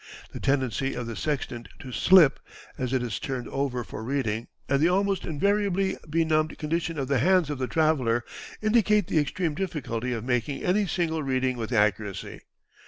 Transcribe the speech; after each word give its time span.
The 0.31 0.39
tendency 0.39 0.95
of 0.95 1.05
the 1.05 1.15
sextant 1.15 1.69
to 1.77 1.91
"slip," 1.91 2.39
as 2.75 2.91
it 2.91 3.03
is 3.03 3.19
turned 3.19 3.47
over 3.49 3.83
for 3.83 4.03
reading, 4.03 4.47
and 4.67 4.79
the 4.81 4.87
almost 4.89 5.25
invariably 5.25 5.95
benumbed 6.09 6.57
condition 6.57 6.97
of 6.97 7.07
the 7.07 7.19
hands 7.19 7.51
of 7.51 7.59
the 7.59 7.67
traveller, 7.67 8.25
indicate 8.63 9.05
the 9.05 9.19
extreme 9.19 9.53
difficulty 9.53 10.11
of 10.11 10.23
making 10.23 10.63
any 10.63 10.87
single 10.87 11.21
reading 11.21 11.55
with 11.55 11.71
accuracy. 11.71 12.41